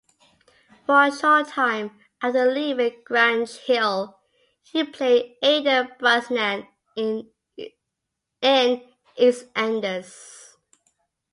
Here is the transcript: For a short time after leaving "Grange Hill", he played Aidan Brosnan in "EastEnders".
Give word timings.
For 0.87 0.99
a 1.03 1.15
short 1.15 1.49
time 1.49 1.91
after 2.23 2.51
leaving 2.51 3.03
"Grange 3.05 3.57
Hill", 3.57 4.17
he 4.63 4.83
played 4.83 5.35
Aidan 5.43 5.89
Brosnan 5.99 6.67
in 6.95 7.29
"EastEnders". 9.15 10.49